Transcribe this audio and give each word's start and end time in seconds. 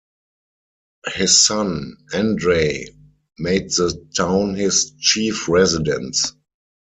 His 1.13 1.39
son, 1.39 1.95
Andrey, 2.11 2.87
made 3.37 3.69
the 3.69 4.03
town 4.17 4.55
his 4.55 4.93
chief 4.99 5.47
residence. 5.47 6.33